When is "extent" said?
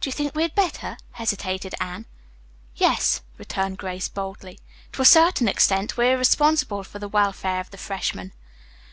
5.46-5.96